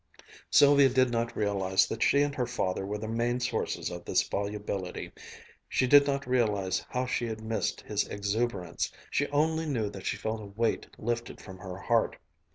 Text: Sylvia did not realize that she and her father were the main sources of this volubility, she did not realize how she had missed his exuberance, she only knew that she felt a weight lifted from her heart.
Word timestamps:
Sylvia 0.49 0.89
did 0.89 1.11
not 1.11 1.37
realize 1.37 1.85
that 1.85 2.01
she 2.01 2.23
and 2.23 2.33
her 2.33 2.47
father 2.47 2.87
were 2.87 2.97
the 2.97 3.07
main 3.07 3.39
sources 3.39 3.91
of 3.91 4.03
this 4.03 4.27
volubility, 4.27 5.11
she 5.69 5.85
did 5.85 6.07
not 6.07 6.25
realize 6.25 6.83
how 6.89 7.05
she 7.05 7.27
had 7.27 7.41
missed 7.43 7.81
his 7.81 8.07
exuberance, 8.07 8.91
she 9.11 9.27
only 9.27 9.67
knew 9.67 9.91
that 9.91 10.07
she 10.07 10.17
felt 10.17 10.41
a 10.41 10.45
weight 10.45 10.87
lifted 10.97 11.39
from 11.39 11.59
her 11.59 11.77
heart. 11.77 12.15